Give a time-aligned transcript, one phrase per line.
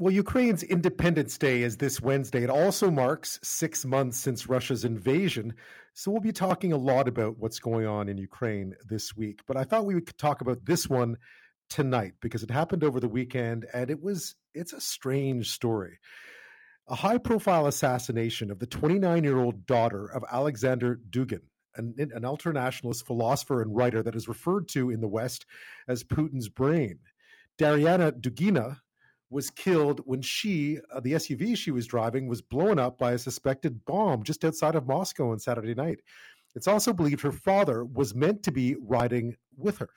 [0.00, 2.44] Well, Ukraine's Independence Day is this Wednesday.
[2.44, 5.54] It also marks six months since Russia's invasion.
[5.92, 9.40] So we'll be talking a lot about what's going on in Ukraine this week.
[9.48, 11.16] But I thought we would talk about this one
[11.68, 15.98] tonight because it happened over the weekend and it was it's a strange story.
[16.86, 21.42] A high-profile assassination of the 29-year-old daughter of Alexander Dugin,
[21.74, 25.44] an, an ultranationalist philosopher and writer that is referred to in the West
[25.88, 27.00] as Putin's brain.
[27.58, 28.76] Dariana Dugina
[29.30, 33.18] was killed when she, uh, the SUV she was driving, was blown up by a
[33.18, 36.00] suspected bomb just outside of Moscow on Saturday night.
[36.54, 39.90] It's also believed her father was meant to be riding with her.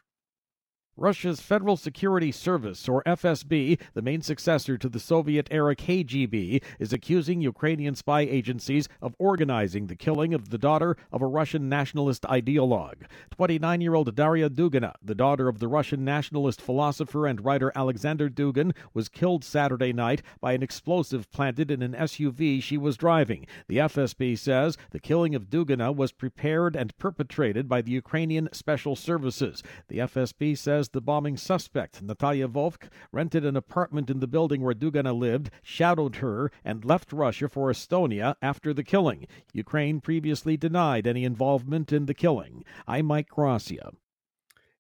[1.02, 6.94] Russia's Federal Security Service, or FSB, the main successor to the Soviet era KGB, is
[6.94, 12.24] accusing Ukrainian spy agencies of organizing the killing of the daughter of a Russian nationalist
[12.24, 13.05] ideologue.
[13.32, 18.30] 29 year old Daria Dugina, the daughter of the Russian nationalist philosopher and writer Alexander
[18.30, 23.48] Dugin, was killed Saturday night by an explosive planted in an SUV she was driving.
[23.68, 28.96] The FSB says the killing of Dugina was prepared and perpetrated by the Ukrainian Special
[28.96, 29.63] Services.
[29.88, 34.62] The FSB says says the bombing suspect, Natalia Vovk rented an apartment in the building
[34.62, 39.28] where Dugina lived, shadowed her, and left Russia for Estonia after the killing.
[39.54, 42.64] Ukraine previously denied any involvement in the killing.
[42.88, 43.92] I'm Mike Gracia.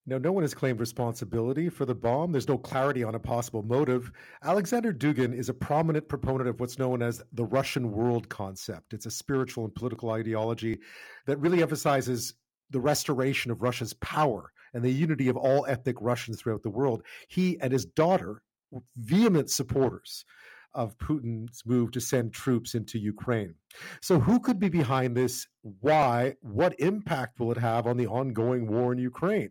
[0.07, 2.31] Now, no one has claimed responsibility for the bomb.
[2.31, 4.11] There's no clarity on a possible motive.
[4.43, 8.93] Alexander Dugin is a prominent proponent of what's known as the Russian world concept.
[8.93, 10.79] It's a spiritual and political ideology
[11.27, 12.33] that really emphasizes
[12.71, 17.03] the restoration of Russia's power and the unity of all ethnic Russians throughout the world.
[17.27, 18.41] He and his daughter
[18.71, 20.25] were vehement supporters
[20.73, 23.55] of Putin's move to send troops into Ukraine.
[24.01, 25.47] So, who could be behind this?
[25.81, 26.35] Why?
[26.41, 29.49] What impact will it have on the ongoing war in Ukraine?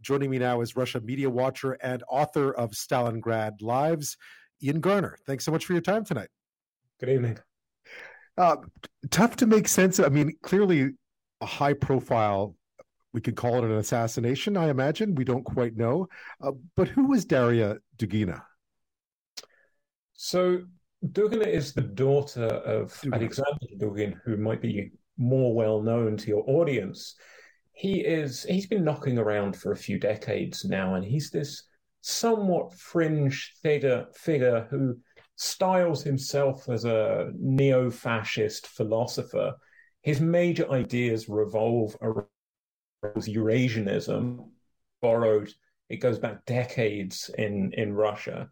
[0.00, 4.16] Joining me now is Russia media watcher and author of Stalingrad Lives,
[4.62, 5.18] Ian Garner.
[5.26, 6.28] Thanks so much for your time tonight.
[7.00, 7.38] Good evening.
[8.36, 8.56] Uh,
[9.10, 10.00] tough to make sense.
[10.00, 10.90] I mean, clearly
[11.40, 12.56] a high profile
[13.14, 15.14] we could call it an assassination, I imagine.
[15.14, 16.08] We don't quite know.
[16.42, 18.42] Uh, but who was Daria Dugina?
[20.14, 20.64] So,
[21.06, 23.14] Dugina is the daughter of Dugina.
[23.14, 27.14] Alexander Dugin, who might be more well known to your audience.
[27.72, 31.62] He is he's been knocking around for a few decades now, and he's this
[32.00, 34.98] somewhat fringe figure figure who
[35.36, 39.54] styles himself as a neo-fascist philosopher.
[40.02, 42.26] His major ideas revolve around
[43.28, 44.48] Eurasianism,
[45.00, 45.52] borrowed,
[45.88, 48.48] it goes back decades in, in Russia.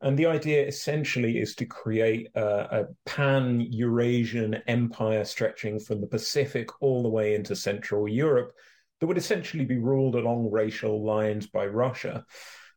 [0.00, 6.06] And the idea essentially is to create a, a pan Eurasian empire stretching from the
[6.06, 8.52] Pacific all the way into Central Europe
[9.00, 12.24] that would essentially be ruled along racial lines by Russia.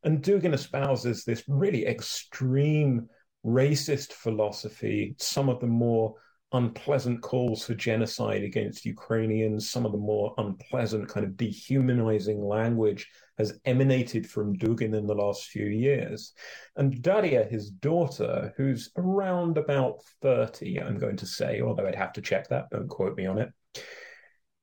[0.03, 3.07] And Dugin espouses this really extreme
[3.45, 6.15] racist philosophy, some of the more
[6.53, 13.09] unpleasant calls for genocide against Ukrainians, some of the more unpleasant kind of dehumanizing language
[13.37, 16.33] has emanated from Dugin in the last few years.
[16.75, 22.13] And Daria, his daughter, who's around about 30, I'm going to say, although I'd have
[22.13, 23.51] to check that, don't quote me on it,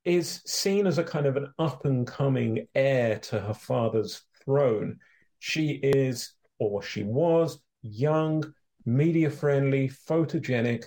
[0.05, 4.99] is seen as a kind of an up and coming heir to her father's throne.
[5.39, 8.45] She is, or she was, young,
[8.85, 10.85] media friendly, photogenic,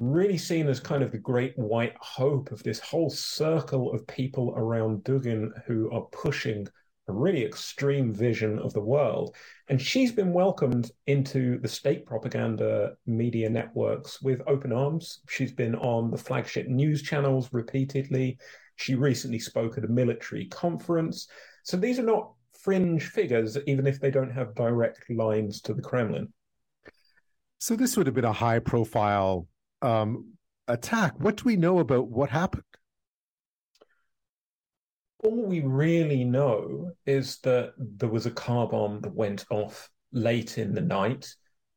[0.00, 4.54] really seen as kind of the great white hope of this whole circle of people
[4.56, 6.66] around Dugin who are pushing
[7.06, 9.36] a really extreme vision of the world.
[9.68, 15.20] And she's been welcomed into the state propaganda media networks with open arms.
[15.28, 18.38] She's been on the flagship news channels repeatedly.
[18.76, 21.28] She recently spoke at a military conference.
[21.62, 25.82] So these are not fringe figures, even if they don't have direct lines to the
[25.82, 26.32] Kremlin.
[27.58, 29.46] So this would have been a high profile
[29.82, 30.32] um,
[30.68, 31.18] attack.
[31.18, 32.64] What do we know about what happened?
[35.22, 40.56] All we really know is that there was a car bomb that went off late
[40.58, 41.34] in the night.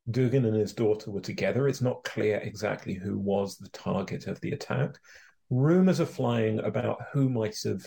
[0.09, 1.67] Dugin and his daughter were together.
[1.67, 4.97] It's not clear exactly who was the target of the attack.
[5.49, 7.85] Rumors are flying about who might have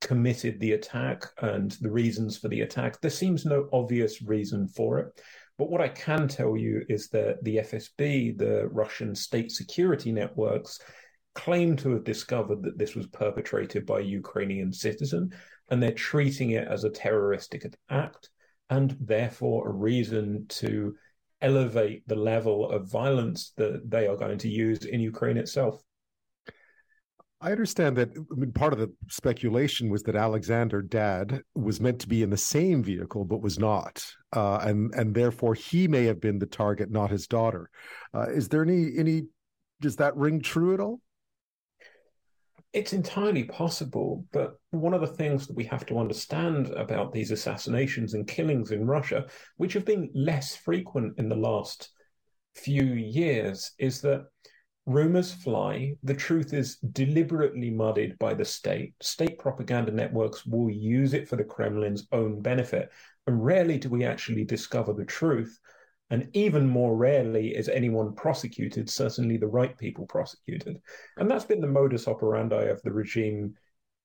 [0.00, 3.00] committed the attack and the reasons for the attack.
[3.00, 5.20] There seems no obvious reason for it.
[5.62, 10.80] But what I can tell you is that the FSB, the Russian state security networks,
[11.36, 15.32] claim to have discovered that this was perpetrated by a Ukrainian citizen,
[15.70, 18.28] and they're treating it as a terroristic act,
[18.70, 20.96] and therefore a reason to
[21.40, 25.80] elevate the level of violence that they are going to use in Ukraine itself.
[27.42, 31.98] I understand that I mean, part of the speculation was that Alexander, dad, was meant
[32.00, 36.04] to be in the same vehicle but was not, uh, and and therefore he may
[36.04, 37.68] have been the target, not his daughter.
[38.14, 39.22] Uh, is there any any?
[39.80, 41.00] Does that ring true at all?
[42.72, 47.32] It's entirely possible, but one of the things that we have to understand about these
[47.32, 51.90] assassinations and killings in Russia, which have been less frequent in the last
[52.54, 54.26] few years, is that
[54.86, 55.94] Rumors fly.
[56.02, 58.94] The truth is deliberately muddied by the state.
[59.00, 62.90] State propaganda networks will use it for the Kremlin's own benefit.
[63.28, 65.60] And rarely do we actually discover the truth.
[66.10, 70.80] And even more rarely is anyone prosecuted, certainly the right people prosecuted.
[71.16, 73.54] And that's been the modus operandi of the regime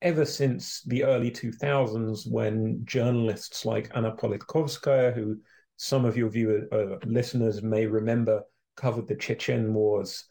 [0.03, 5.39] ever since the early 2000s when journalists like Anna Politkovskaya, who
[5.77, 8.43] some of your viewer uh, listeners may remember
[8.75, 10.25] covered the Chechen wars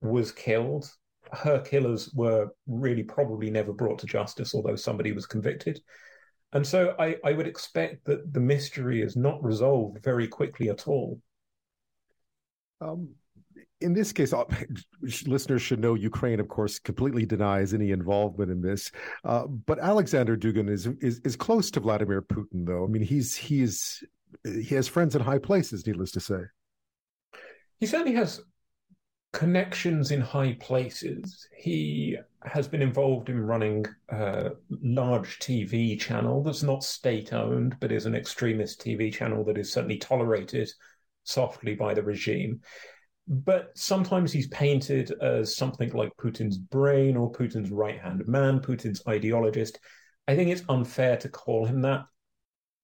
[0.00, 0.90] was killed.
[1.32, 5.80] Her killers were really probably never brought to justice, although somebody was convicted.
[6.52, 10.88] And so I, I would expect that the mystery is not resolved very quickly at
[10.88, 11.20] all.
[12.80, 13.10] Um,
[13.80, 14.44] in this case, uh,
[15.26, 18.90] listeners should know Ukraine, of course, completely denies any involvement in this.
[19.24, 22.84] Uh, but Alexander Dugin is, is is close to Vladimir Putin, though.
[22.84, 24.02] I mean, he's he's
[24.44, 26.40] he has friends in high places, needless to say.
[27.78, 28.40] He certainly has
[29.32, 31.46] connections in high places.
[31.56, 37.92] He has been involved in running a large TV channel that's not state owned, but
[37.92, 40.70] is an extremist TV channel that is certainly tolerated
[41.24, 42.60] softly by the regime.
[43.26, 49.02] But sometimes he's painted as something like Putin's brain or Putin's right hand man, Putin's
[49.02, 49.76] ideologist.
[50.26, 52.04] I think it's unfair to call him that.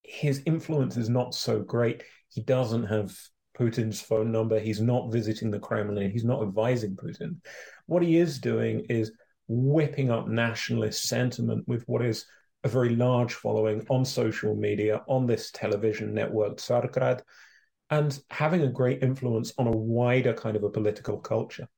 [0.02, 2.02] His influence is not so great.
[2.28, 3.16] He doesn't have
[3.58, 4.58] Putin's phone number.
[4.58, 6.10] He's not visiting the Kremlin.
[6.10, 7.36] He's not advising Putin.
[7.86, 9.12] What he is doing is
[9.48, 12.26] whipping up nationalist sentiment with what is
[12.64, 17.20] a very large following on social media, on this television network, Tsargrad,
[17.90, 21.68] and having a great influence on a wider kind of a political culture.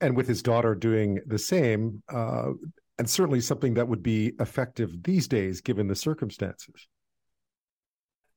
[0.00, 2.52] And with his daughter doing the same, uh,
[2.98, 6.88] and certainly something that would be effective these days given the circumstances.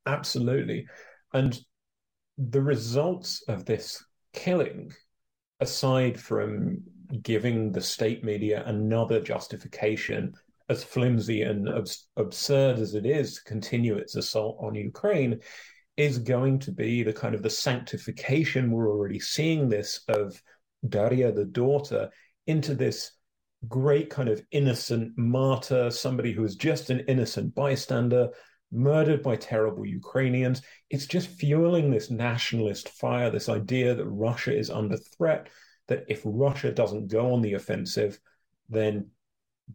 [0.05, 0.85] Absolutely.
[1.33, 1.57] And
[2.39, 4.03] the results of this
[4.33, 4.93] killing,
[5.59, 6.81] aside from
[7.21, 10.33] giving the state media another justification,
[10.69, 15.39] as flimsy and abs- absurd as it is to continue its assault on Ukraine,
[15.97, 20.41] is going to be the kind of the sanctification we're already seeing this of
[20.87, 22.09] Daria, the daughter,
[22.47, 23.11] into this
[23.67, 28.29] great kind of innocent martyr, somebody who is just an innocent bystander
[28.71, 30.61] murdered by terrible Ukrainians.
[30.89, 35.49] It's just fueling this nationalist fire, this idea that Russia is under threat,
[35.87, 38.19] that if Russia doesn't go on the offensive,
[38.69, 39.07] then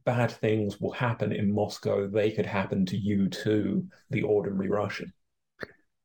[0.05, 2.09] bad things will happen in Moscow.
[2.09, 5.13] They could happen to you too, the ordinary Russian.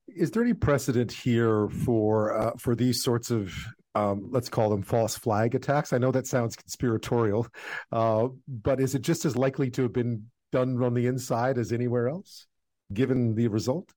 [0.08, 3.54] Is there any precedent here for uh, for these sorts of
[3.96, 5.94] um, let's call them false flag attacks?
[5.94, 7.48] I know that sounds conspiratorial,
[7.92, 11.72] uh, but is it just as likely to have been done on the inside as
[11.72, 12.48] anywhere else?
[12.94, 13.92] Given the result?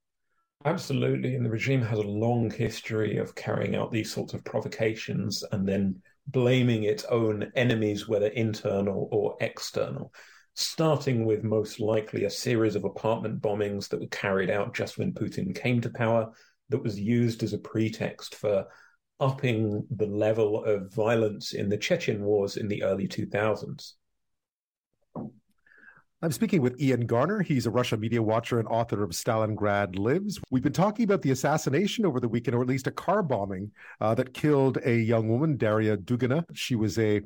[0.65, 1.35] Absolutely.
[1.35, 5.69] And the regime has a long history of carrying out these sorts of provocations and
[5.69, 10.13] then blaming its own enemies, whether internal or external,
[10.55, 15.13] starting with most likely a series of apartment bombings that were carried out just when
[15.13, 16.31] Putin came to power,
[16.69, 18.67] that was used as a pretext for
[19.21, 23.93] upping the level of violence in the Chechen wars in the early 2000s.
[26.25, 27.43] I'm speaking with Ian Garner.
[27.43, 30.39] He's a Russia media watcher and author of Stalingrad Lives.
[30.53, 33.73] We've been talking about the assassination over the weekend, or at least a car bombing
[34.01, 36.45] uh, that killed a young woman, Daria Dugina.
[36.55, 37.23] She was a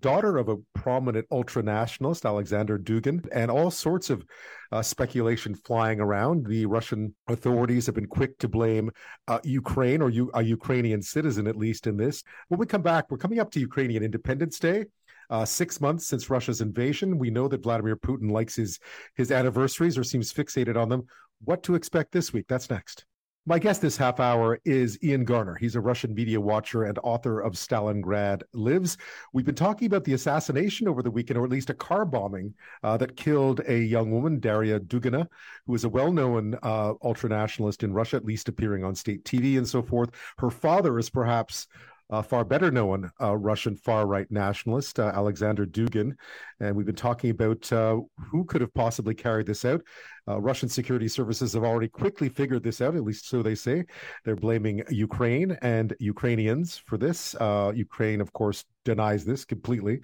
[0.00, 4.24] daughter of a prominent ultra nationalist, Alexander Dugin, and all sorts of
[4.70, 6.46] uh, speculation flying around.
[6.46, 8.92] The Russian authorities have been quick to blame
[9.26, 12.22] uh, Ukraine or a Ukrainian citizen, at least in this.
[12.46, 14.84] When we come back, we're coming up to Ukrainian Independence Day.
[15.30, 17.18] Uh, six months since Russia's invasion.
[17.18, 18.78] We know that Vladimir Putin likes his
[19.14, 21.06] his anniversaries or seems fixated on them.
[21.44, 22.46] What to expect this week?
[22.48, 23.04] That's next.
[23.48, 25.54] My guest this half hour is Ian Garner.
[25.54, 28.98] He's a Russian media watcher and author of Stalingrad Lives.
[29.32, 32.52] We've been talking about the assassination over the weekend, or at least a car bombing
[32.82, 35.26] uh, that killed a young woman, Daria Dugina,
[35.66, 39.56] who is a well known uh, ultranationalist in Russia, at least appearing on state TV
[39.56, 40.10] and so forth.
[40.36, 41.68] Her father is perhaps
[42.10, 46.14] a far better known uh, Russian far right nationalist, uh, Alexander Dugin.
[46.60, 48.00] And we've been talking about uh,
[48.30, 49.82] who could have possibly carried this out.
[50.26, 53.84] Uh, Russian security services have already quickly figured this out, at least so they say.
[54.24, 57.34] They're blaming Ukraine and Ukrainians for this.
[57.34, 60.00] Uh, Ukraine, of course, denies this completely.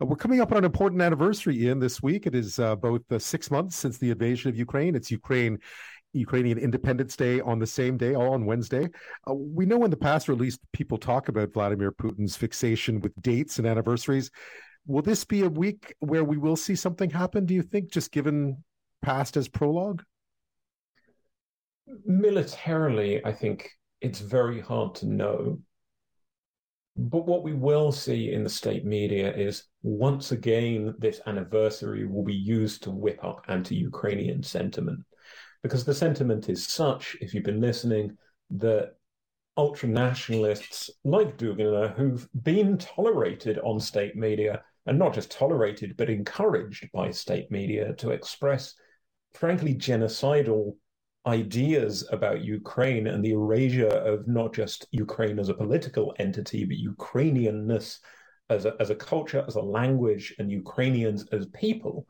[0.00, 2.26] Uh, we're coming up on an important anniversary, Ian, this week.
[2.26, 4.94] It is both six months since the invasion of Ukraine.
[4.94, 5.58] It's Ukraine
[6.12, 8.88] Ukrainian Independence Day on the same day, all on Wednesday.
[9.28, 13.00] Uh, we know in the past, or at least people talk about Vladimir Putin's fixation
[13.00, 14.30] with dates and anniversaries.
[14.86, 18.10] Will this be a week where we will see something happen, do you think, just
[18.10, 18.64] given
[19.02, 20.02] past as prologue?
[22.04, 25.60] Militarily, I think it's very hard to know.
[26.96, 32.24] But what we will see in the state media is once again, this anniversary will
[32.24, 35.00] be used to whip up anti Ukrainian sentiment
[35.62, 38.16] because the sentiment is such, if you've been listening,
[38.50, 38.94] that
[39.56, 46.08] ultra nationalists like Dugin, who've been tolerated on state media, and not just tolerated, but
[46.08, 48.74] encouraged by state media to express,
[49.34, 50.76] frankly, genocidal
[51.26, 56.78] ideas about Ukraine and the erasure of not just Ukraine as a political entity, but
[56.78, 57.98] Ukrainianness
[58.48, 62.06] as a, as a culture, as a language, and Ukrainians as people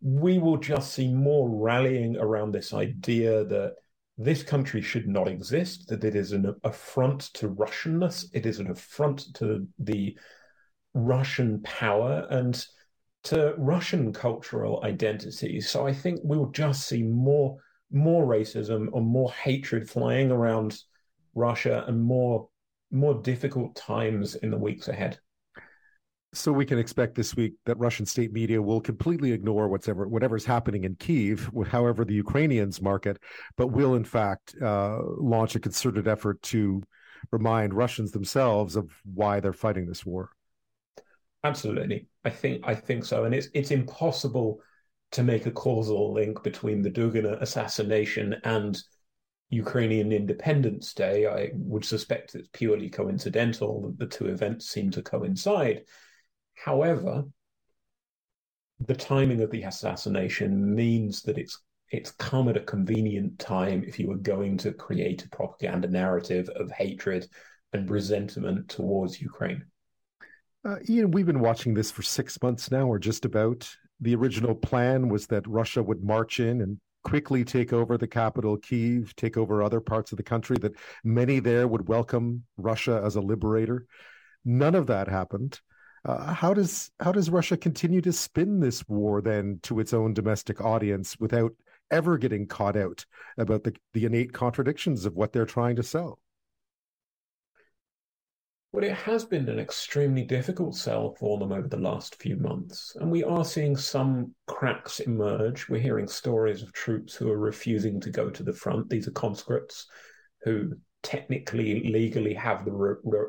[0.00, 3.74] we will just see more rallying around this idea that
[4.16, 8.70] this country should not exist, that it is an affront to Russianness, it is an
[8.70, 10.16] affront to the
[10.94, 12.64] Russian power and
[13.24, 15.60] to Russian cultural identity.
[15.60, 17.58] So I think we'll just see more
[17.90, 20.78] more racism or more hatred flying around
[21.34, 22.48] Russia and more
[22.90, 25.18] more difficult times in the weeks ahead.
[26.34, 30.44] So we can expect this week that Russian state media will completely ignore whatever whatever's
[30.44, 33.18] happening in Kiev, however the Ukrainians market,
[33.56, 36.82] but will in fact uh, launch a concerted effort to
[37.32, 40.30] remind Russians themselves of why they're fighting this war.
[41.44, 44.60] Absolutely, I think I think so, and it's it's impossible
[45.12, 48.78] to make a causal link between the Dugin assassination and
[49.48, 51.26] Ukrainian Independence Day.
[51.26, 55.84] I would suspect it's purely coincidental that the two events seem to coincide.
[56.64, 57.24] However,
[58.80, 63.98] the timing of the assassination means that it's it's come at a convenient time if
[63.98, 67.26] you were going to create a propaganda narrative of hatred
[67.72, 69.64] and resentment towards Ukraine.
[70.66, 73.70] Uh, Ian, we've been watching this for six months now, or just about.
[74.00, 78.58] The original plan was that Russia would march in and quickly take over the capital,
[78.58, 80.74] Kiev, take over other parts of the country, that
[81.04, 83.86] many there would welcome Russia as a liberator.
[84.44, 85.60] None of that happened.
[86.04, 90.14] Uh, how does how does Russia continue to spin this war then to its own
[90.14, 91.52] domestic audience without
[91.90, 93.04] ever getting caught out
[93.36, 96.18] about the, the innate contradictions of what they're trying to sell?
[98.70, 102.94] Well, it has been an extremely difficult sell for them over the last few months,
[103.00, 105.68] and we are seeing some cracks emerge.
[105.68, 108.90] We're hearing stories of troops who are refusing to go to the front.
[108.90, 109.86] These are conscripts
[110.42, 112.70] who technically, legally have the,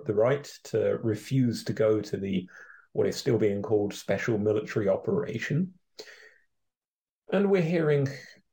[0.06, 2.48] the right to refuse to go to the
[2.94, 5.74] what is still being called special military operation.
[7.32, 8.08] And we're hearing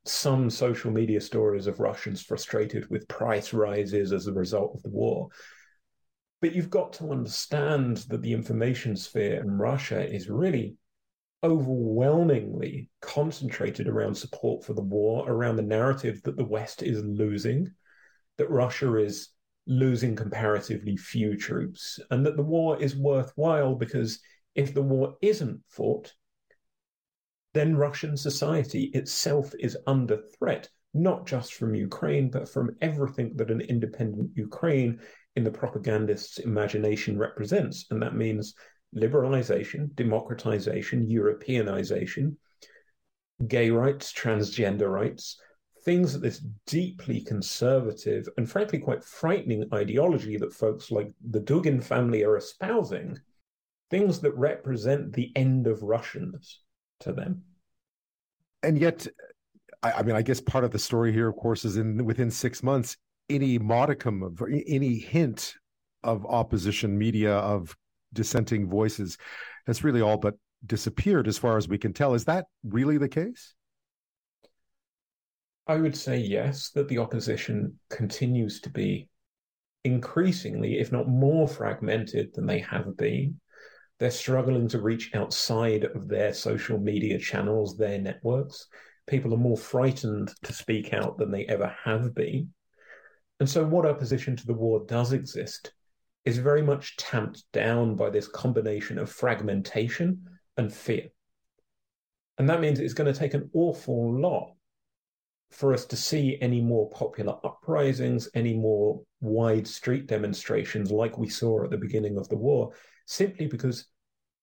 [0.05, 4.91] some social media stories of Russians frustrated with price rises as a result of the
[4.91, 5.29] war.
[6.43, 10.77] But you've got to understand that the information sphere in Russia is really
[11.43, 17.73] overwhelmingly concentrated around support for the war, around the narrative that the West is losing,
[18.39, 19.31] that Russia is
[19.67, 24.21] losing comparatively few troops, and that the war is worthwhile because
[24.55, 26.13] if the war isn't fought,
[27.53, 33.51] then Russian society itself is under threat, not just from Ukraine, but from everything that
[33.51, 35.01] an independent Ukraine
[35.37, 37.87] in the propagandist's imagination represents.
[37.91, 38.55] And that means
[38.95, 42.37] liberalization, democratization, Europeanization,
[43.47, 45.41] gay rights, transgender rights,
[45.87, 51.83] things that this deeply conservative and frankly quite frightening ideology that folks like the Dugin
[51.83, 53.17] family are espousing,
[53.89, 56.61] things that represent the end of Russians
[57.01, 57.41] to them.
[58.65, 59.07] And yet,
[59.85, 62.33] I, I mean, I guess part of the story here, of course, is in within
[62.33, 62.97] six months,
[63.31, 65.55] any modicum of any hint
[66.03, 67.77] of opposition media of
[68.13, 69.19] dissenting voices
[69.69, 72.15] has really all but disappeared as far as we can tell.
[72.15, 73.56] Is that really the case?
[75.67, 79.09] I would say yes, that the opposition continues to be
[79.83, 83.41] increasingly, if not more fragmented than they have been.
[83.99, 88.67] They're struggling to reach outside of their social media channels, their networks.
[89.07, 92.53] People are more frightened to speak out than they ever have been.
[93.41, 95.73] And so, what opposition to the war does exist
[96.25, 101.09] is very much tamped down by this combination of fragmentation and fear.
[102.39, 104.55] And that means it's going to take an awful lot
[105.51, 111.29] for us to see any more popular uprisings, any more wide street demonstrations like we
[111.29, 112.73] saw at the beginning of the war,
[113.07, 113.87] simply because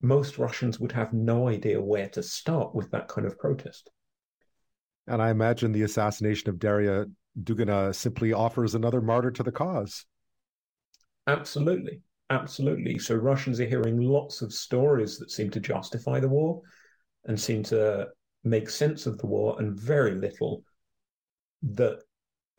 [0.02, 3.90] most Russians would have no idea where to start with that kind of protest.
[5.08, 7.06] And I imagine the assassination of Daria
[7.42, 10.06] Dugina simply offers another martyr to the cause.
[11.28, 12.02] Absolutely.
[12.30, 12.98] Absolutely.
[13.00, 16.62] So Russians are hearing lots of stories that seem to justify the war
[17.26, 18.08] and seem to
[18.44, 20.64] make sense of the war, and very little
[21.64, 22.00] that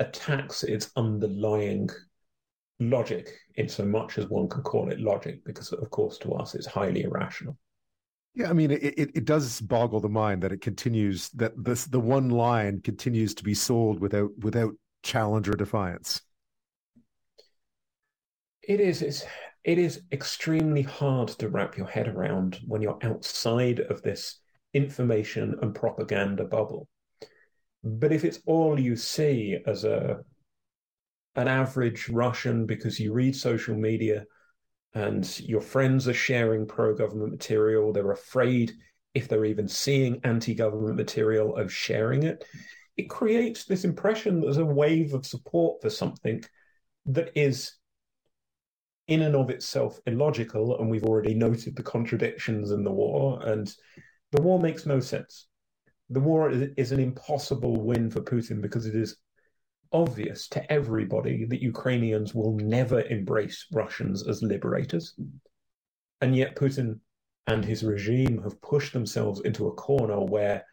[0.00, 1.88] attacks its underlying
[2.80, 6.54] logic in so much as one can call it logic, because of course to us
[6.54, 7.56] it's highly irrational.
[8.34, 11.84] Yeah, I mean, it, it, it, does boggle the mind that it continues that this
[11.84, 14.72] the one line continues to be sold without without
[15.04, 16.20] challenge or defiance.
[18.62, 19.02] It is.
[19.02, 19.24] It's
[19.62, 24.40] it is extremely hard to wrap your head around when you're outside of this
[24.72, 26.88] information and propaganda bubble.
[27.84, 30.24] But if it's all you see as a
[31.36, 34.24] an average Russian because you read social media
[34.94, 38.72] and your friends are sharing pro government material, they're afraid
[39.12, 42.44] if they're even seeing anti government material of sharing it,
[42.96, 46.42] it creates this impression that there's a wave of support for something
[47.06, 47.74] that is
[49.08, 50.80] in and of itself illogical.
[50.80, 53.70] And we've already noted the contradictions in the war, and
[54.32, 55.48] the war makes no sense
[56.10, 59.16] the war is an impossible win for Putin because it is
[59.92, 65.14] obvious to everybody that Ukrainians will never embrace Russians as liberators.
[66.20, 67.00] And yet, Putin
[67.46, 70.64] and his regime have pushed themselves into a corner where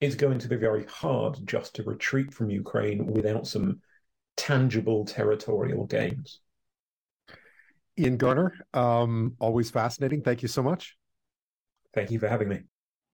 [0.00, 3.80] it's going to be very hard just to retreat from Ukraine without some
[4.36, 6.40] tangible territorial gains.
[7.98, 10.22] Ian Garner, um, always fascinating.
[10.22, 10.96] Thank you so much.
[11.94, 12.60] Thank you for having me.